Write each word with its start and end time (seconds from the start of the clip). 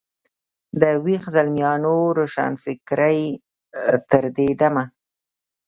د 0.81 0.83
ویښ 1.05 1.23
زلمیانو 1.35 1.95
روښانفکرۍ 2.17 3.21
تر 4.09 4.23
دې 4.35 4.49
دمه. 4.59 4.83